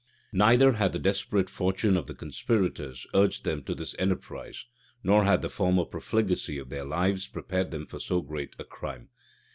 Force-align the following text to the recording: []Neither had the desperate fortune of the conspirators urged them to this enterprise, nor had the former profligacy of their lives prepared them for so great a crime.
[]Neither 0.33 0.71
had 0.71 0.93
the 0.93 0.97
desperate 0.97 1.47
fortune 1.47 1.95
of 1.95 2.07
the 2.07 2.15
conspirators 2.15 3.05
urged 3.13 3.43
them 3.43 3.61
to 3.65 3.75
this 3.75 3.95
enterprise, 3.99 4.65
nor 5.03 5.25
had 5.25 5.43
the 5.43 5.47
former 5.47 5.85
profligacy 5.85 6.57
of 6.57 6.69
their 6.69 6.85
lives 6.85 7.27
prepared 7.27 7.69
them 7.69 7.85
for 7.85 7.99
so 7.99 8.23
great 8.23 8.55
a 8.57 8.63
crime. 8.63 9.09